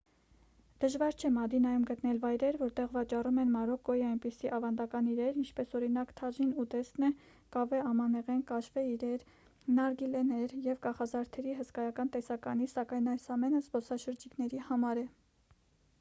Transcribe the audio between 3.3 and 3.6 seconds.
են